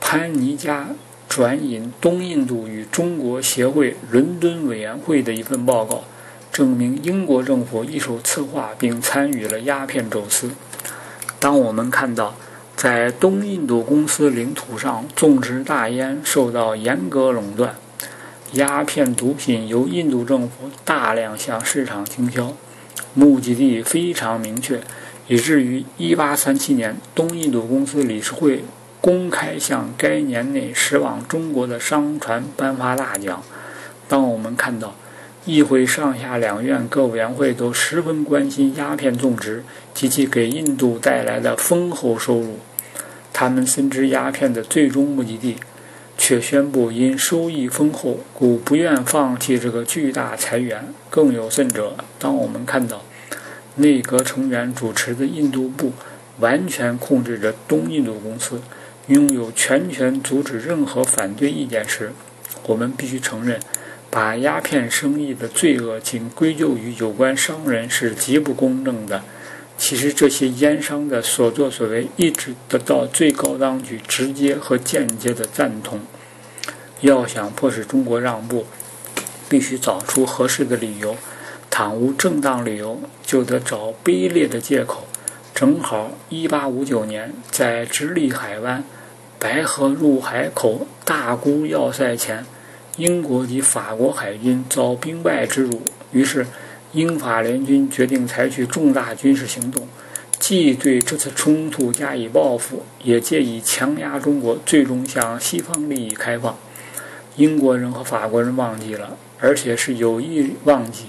[0.00, 0.88] 潘尼加
[1.28, 6.02] 转引东印度与中国协会伦敦委员会的一份报告，
[6.52, 10.50] 证明英国政府一手策划并参与了鸦片走私。
[11.38, 12.34] 当我们看到。
[12.80, 17.74] 在东印度公司领土上种植大烟受到严格垄断，
[18.52, 22.56] 鸦片毒品由印度政府大量向市场倾销，
[23.12, 24.80] 目的地非常明确，
[25.28, 28.64] 以至于1837年东印度公司理事会
[29.02, 33.42] 公开向该年内驶往中国的商船颁发大奖。
[34.08, 34.94] 当我们看到
[35.44, 39.62] 议会上下两院各委员会都十分关心鸦片种植
[39.92, 42.58] 及其给印度带来的丰厚收入。
[43.32, 45.56] 他们深知鸦片的最终目的地，
[46.18, 50.92] 却宣布因收益丰厚，故不愿放弃这个巨大财源。
[51.08, 53.02] 更有甚者，当我们看到
[53.76, 55.92] 内阁成员主持的印度部
[56.38, 58.60] 完全控制着东印度公司，
[59.06, 62.12] 拥有全权阻止任何反对意见时，
[62.64, 63.58] 我们必须承认，
[64.10, 69.22] 把鸦片生意的罪恶仅归咎于有关商人是极不公正的。
[69.80, 76.02] 其实这些烟商的所作所为一直得到最高当局直接和间接的赞同。
[77.00, 78.66] 要想迫使中国让步，
[79.48, 81.14] 必须找出合适的理由；
[81.70, 85.06] 倘无正当理由，就得找卑劣的借口。
[85.54, 88.84] 正好1859年，在直隶海湾
[89.38, 92.44] 白河入海口大沽要塞前，
[92.98, 95.80] 英国及法国海军遭兵败之辱，
[96.12, 96.46] 于是。
[96.92, 99.86] 英法联军决定采取重大军事行动，
[100.40, 106.58] 既对这次冲突加以报复，也借以强压中国，最终向西方利益开放。
[107.36, 111.04] 英国人和法国人忘记了，而且是有意忘记，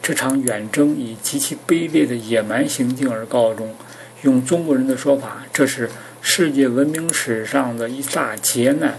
[0.00, 3.74] 这场远征以极其卑劣的野蛮行径而告终。
[4.22, 5.90] 用中国人的说法，这是
[6.22, 8.96] 世界文明史上的一大劫难，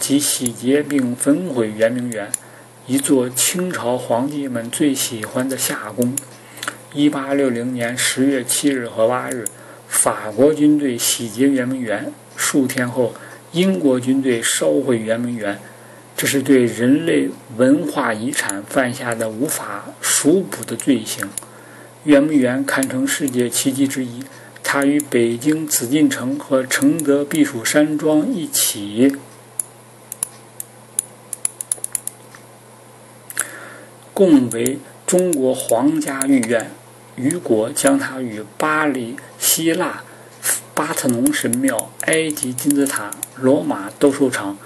[0.00, 2.32] 即洗劫并焚毁圆明园，
[2.88, 6.14] 一座清朝皇帝们最喜欢的夏宫。
[6.94, 9.44] 一八六零年十月七日和八日，
[9.88, 13.12] 法国军队洗劫圆明园；数天后，
[13.50, 15.58] 英国军队烧毁圆明园。
[16.16, 21.28] 这是对人类文化遗产犯下的无法赎补的罪行。
[22.04, 24.22] 圆明园堪称世界奇迹之一，
[24.62, 29.16] 它与北京紫禁城和承德避暑山庄一起，
[34.16, 36.70] 共为中国皇家御苑。
[37.16, 40.02] 雨果将它与巴黎、希腊、
[40.72, 44.56] 巴特农神庙、埃及金字塔、罗马斗兽场。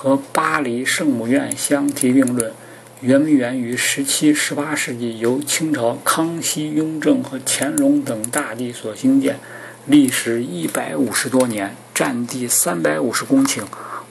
[0.00, 2.52] 和巴黎圣母院相提并论。
[3.00, 9.40] 圆明园于十七、十八世纪由清朝康熙、雍正和乾隆等大帝所兴建，
[9.86, 13.62] 历时一百五十多年，占地三百五十公顷，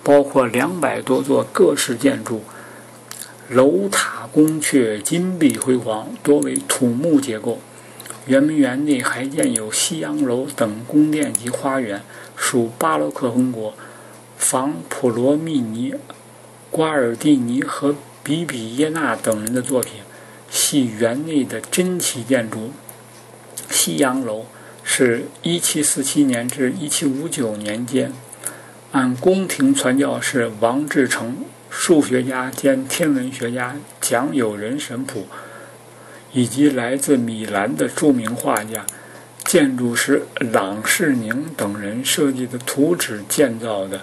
[0.03, 2.43] 包括两百多座各式建筑，
[3.49, 7.59] 楼塔宫阙金碧辉煌，多为土木结构。
[8.25, 12.01] 圆明园内还建有西洋楼等宫殿及花园，
[12.35, 13.73] 属巴洛克风格。
[14.37, 15.95] 仿普罗米尼、
[16.69, 20.01] 瓜尔蒂尼和比比耶纳等人的作品，
[20.49, 22.71] 系园内的珍奇建筑。
[23.69, 24.45] 西洋楼
[24.83, 28.11] 是1747年至1759年间，
[28.91, 31.37] 按宫廷传教士王志成、
[31.70, 35.28] 数学家兼天文学家蒋友仁神甫
[36.34, 38.86] 以及来自米兰的著名画家、
[39.45, 44.01] 建筑师朗世宁等人设计的图纸建造的。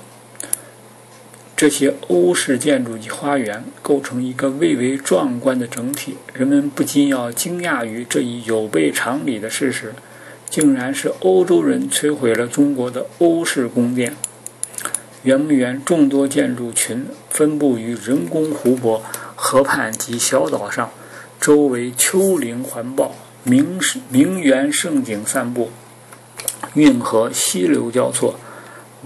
[1.56, 9.94] 这些欧式建筑及花园构成一个蔚为壮观的整体，人们不禁要惊讶于这一有悖常理的事实：
[10.50, 14.16] 竟然是欧洲人摧毁了中国的欧式宫殿。
[15.24, 19.02] 圆明园众多建筑群分布于人工湖泊、
[19.34, 20.90] 河畔及小岛上，
[21.40, 25.70] 周围丘陵环抱，名名园胜景散布，
[26.74, 28.38] 运河溪流交错。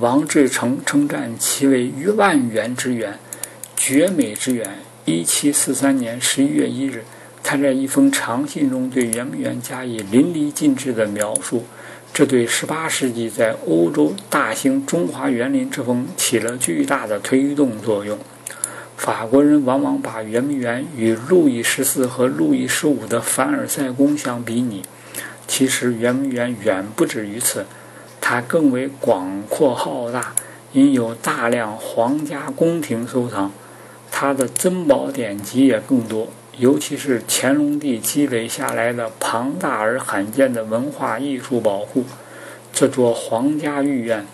[0.00, 3.18] 王志成称赞其为万园之园，
[3.76, 4.78] 绝美之园。
[5.04, 7.04] 一七四三年十一月一日，
[7.44, 11.64] 他在一封长信中对圆明园加以淋漓尽致的描述，
[12.12, 18.18] 这对十八世纪在欧洲大兴中华园林之风起了巨大的推动作用。
[18.96, 24.82] 法国人往往把圆明园与路易十四和路易十五的凡尔赛宫相比拟，
[25.46, 27.64] 其实圆明园远不止于此。
[28.20, 30.34] 它更为广阔浩大，
[30.72, 33.52] 因有大量皇家宫廷收藏，
[34.10, 36.28] 它的珍宝典籍也更多，
[36.58, 42.04] 尤其是乾隆帝积累下来的庞大而罕见的文化艺术保护。
[42.72, 44.26] 这座皇家御苑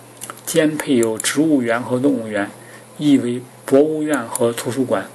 [0.47, 2.51] 兼配有植物园和动物园，
[2.97, 5.07] 亦为博物院和图书馆。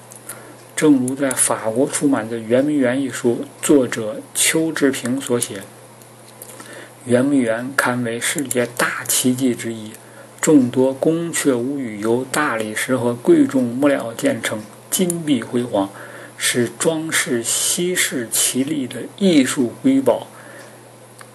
[0.76, 5.64] 正如在法国出版的《圆明园》一书作者邱志平所写。
[7.06, 9.92] 圆明园堪为世界大奇迹之一，
[10.40, 14.60] 众多宫阙屋宇由大理石和贵重木料建成，
[14.92, 15.90] 金碧辉煌，
[16.42, 20.28] 是装饰西式绮丽的艺术瑰宝。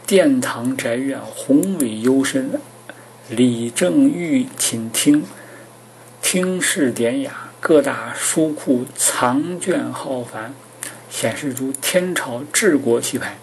[0.06, 2.58] 殿堂宅院宏伟幽深，
[3.28, 5.22] 礼正御寝厅
[6.22, 10.54] 厅室典雅，各大书库藏卷浩繁，
[11.10, 13.36] 显示出天朝治国气派。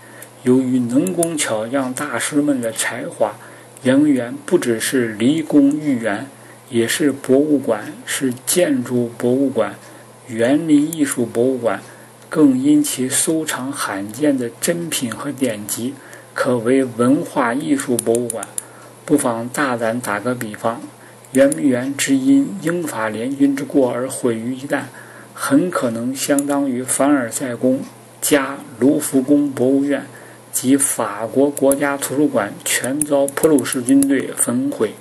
[0.44, 3.36] 由于能工巧匠大师们的才华，
[3.84, 6.28] 圆明园不只是离宫御园，
[6.72, 9.76] 也是博物馆，是建筑博物馆、
[10.32, 11.82] 园林艺术博物馆，
[12.30, 15.94] 更因其收藏罕见的珍品和典籍，
[16.34, 18.48] 可为文化艺术博物馆。
[19.06, 20.82] 不妨大胆打个比方：
[21.34, 24.84] 圆明园只因英法联军之过而毁于一旦，
[25.34, 27.82] 很可能相当于凡尔赛宫
[28.22, 30.06] 加卢浮宫博物院。
[30.54, 34.92] 及法国国家图书馆全遭普鲁士军队焚毁。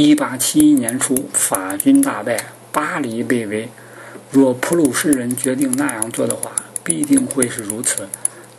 [0.00, 2.38] 一八七一年初，法军大败，
[2.70, 3.68] 巴黎被围。
[4.30, 6.52] 若普鲁士人决定那样做的话，
[6.84, 8.08] 必定会是如此。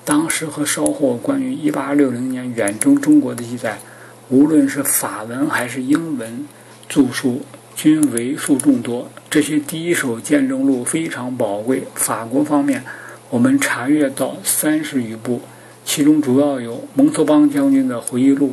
[0.04, 3.80] 当时和稍后关于一八六零年远征中国的记载。
[4.28, 6.46] 无论是法文还是英文
[6.90, 7.42] 著述，
[7.74, 9.10] 均为数众多。
[9.30, 11.84] 这些第一手见证录非常宝贵。
[11.96, 12.84] 法国方面，
[13.30, 15.40] 我们查阅到三十余部，
[15.86, 18.52] 其中主要有蒙特邦将军的回忆录、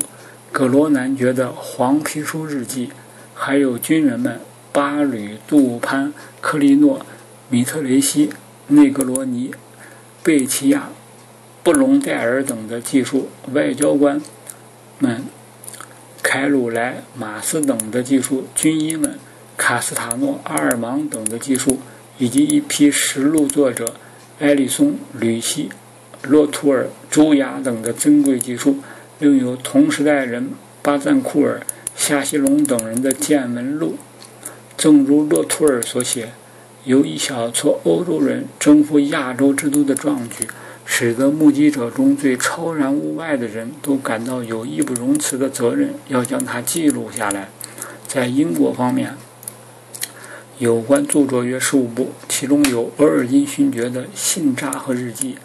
[0.53, 2.91] 葛罗男爵的黄皮书日记，
[3.35, 4.41] 还有军人们
[4.73, 7.05] 巴吕、杜潘、克利诺、
[7.51, 8.31] 米特雷西、
[8.69, 9.53] 内格罗尼、
[10.23, 10.89] 贝齐亚、
[11.63, 14.21] 布隆代尔等的记述，外交官
[14.99, 15.25] 们
[16.23, 19.19] 凯鲁莱、马斯等的记述，军医们
[19.57, 21.79] 卡斯塔诺、阿尔芒等的记述，
[22.19, 23.95] 以及一批实录作者
[24.39, 25.69] 埃里松、吕西。
[26.23, 28.79] 洛图尔、朱雅等的珍贵记述，
[29.19, 30.51] 另有同时代人
[30.83, 31.63] 巴赞库尔、
[31.95, 33.97] 夏西隆等人的见闻录。
[34.77, 36.33] 正如洛图尔所写，
[36.85, 40.47] 由一小撮欧洲人征服亚洲之都的壮举，
[40.85, 47.49] 使得目击者中最超然物外的人都感到有义不容辞的责任，要将它记录下来。
[48.07, 49.15] 在英国方面，
[50.59, 55.37] 有关著作约十五部，其中有额尔金勋爵的信札和日记。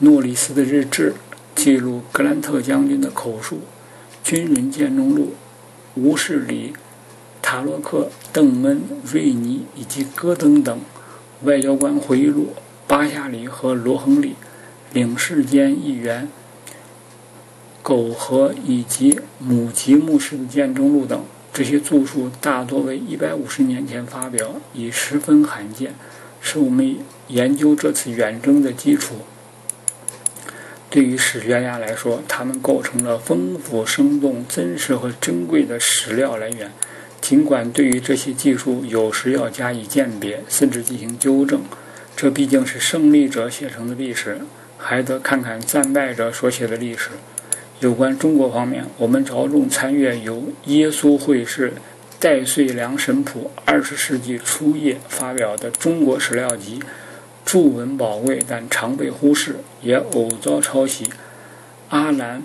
[0.00, 1.14] 诺里斯的日志
[1.56, 3.60] 记录格兰特将军的口述，
[4.22, 5.32] 军人见证录，
[5.94, 6.74] 吴士礼、
[7.40, 10.78] 塔洛克、邓恩、瑞尼以及戈登等
[11.44, 12.52] 外交官回忆录，
[12.86, 14.34] 巴夏里和罗亨利
[14.92, 16.28] 领事间议员
[17.82, 25.94] 苟和以及姆吉牧师的见证录等，这些著述大多为一百五十年前发表，已十分罕见，
[26.40, 26.98] 是我们
[27.28, 29.14] 研究这次远征的基础。
[30.88, 36.70] 对于史学家来说，他们构成了丰富、生动、真实和珍贵的史料来源。
[37.20, 41.60] 尽管对于这些技术有时要加以鉴别，甚至进行纠正，
[42.14, 44.38] 这毕竟是胜利者写成的历史，
[44.78, 47.10] 还得看看战败者所写的历史。
[47.80, 51.72] 有关中国方面，我们着重参阅由耶稣会士
[52.20, 56.78] 戴遂良神甫二十世纪初叶发表的《中国史料集》。
[57.46, 61.08] 著文宝贵，但常被忽视，也偶遭抄袭。
[61.90, 62.40] 阿兰·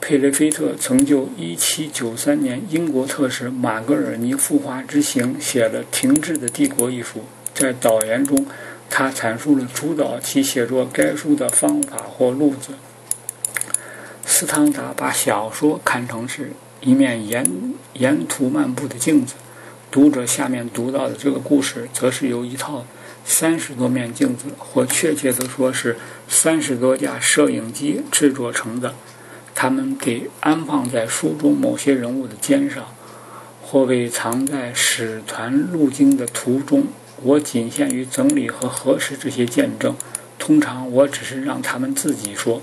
[0.00, 7.20] 佩雷菲特曾就1793年英国特使马格尔尼赴华之行写了《停滞的帝国》一书。
[7.52, 8.46] 在导言中，
[8.88, 12.70] 他阐述了主导其写作该书的方法或路子。
[14.24, 17.46] 斯汤达把小说看成是一面沿
[17.92, 19.34] 沿途漫步的镜子，
[19.90, 22.86] 读者下面读到的这个故事，则是由一套。
[23.24, 25.96] 三十多面镜子，或确切地说是
[26.28, 28.94] 三十多架摄影机制作成的。
[29.54, 32.84] 它们给安放在书中某些人物的肩上，
[33.62, 36.84] 或被藏在使团路经的途中。
[37.22, 39.94] 我仅限于整理和核实这些见证。
[40.38, 42.62] 通常我只是让他们自己说。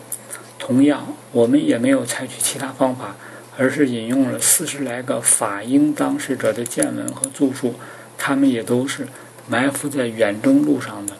[0.57, 3.15] 同样，我们也没有采取其他方法，
[3.57, 7.75] 而是引用了四十来个法英当事者的见闻和著述，
[8.17, 9.07] 他们也都是。
[9.49, 11.13] 埋伏在远征路上的，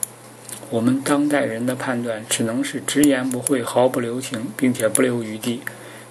[0.69, 5.61] 我们当代人的判断只能是直言不讳、毫不留情，并且不留余地。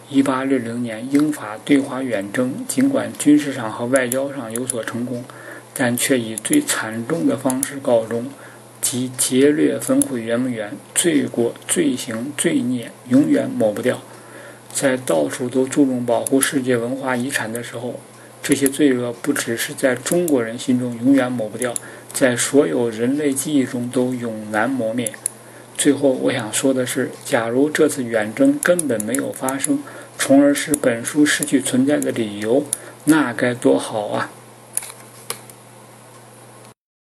[0.09, 5.25] 一八六零年英法对华远征，尽管军事上和外交上有所成功，
[5.75, 8.31] 但却以最惨重的方式告终，
[8.81, 14.01] 即劫掠、焚毁圆明园，罪过、罪行、罪孽永远抹不掉。
[14.73, 18.01] 在到处都注重保护世界文化遗产的时候，
[18.43, 21.75] 这些罪恶不只是在中国人心中永远抹不掉。
[22.13, 25.13] 在所有人类记忆中都永难磨灭。
[25.77, 29.81] 最后，我想说的是，假如这次远征根本没有发生，
[30.19, 32.65] 从而使本书失去存在的理由，
[33.05, 34.31] 那该多好啊！